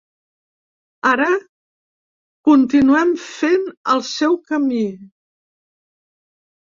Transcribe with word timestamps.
Ara 1.09 1.27
continuem 2.49 3.13
fent 3.27 3.69
el 3.97 4.05
seu 4.15 4.41
camí. 4.51 4.85